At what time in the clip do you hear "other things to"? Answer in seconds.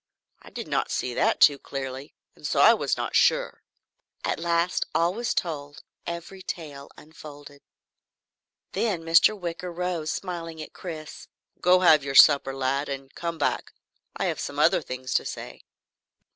14.57-15.23